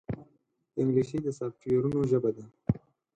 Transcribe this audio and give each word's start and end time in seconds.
انګلیسي 0.79 1.17
د 1.23 1.27
سافټویرونو 1.37 1.99
ژبه 2.11 2.31
ده 2.35 2.45